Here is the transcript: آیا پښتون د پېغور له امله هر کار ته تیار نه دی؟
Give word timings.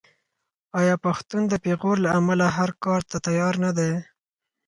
آیا 0.79 0.95
پښتون 1.05 1.41
د 1.47 1.53
پېغور 1.63 1.97
له 2.05 2.09
امله 2.19 2.45
هر 2.57 2.69
کار 2.83 3.01
ته 3.09 3.17
تیار 3.25 3.53
نه 3.65 3.71
دی؟ 3.77 3.91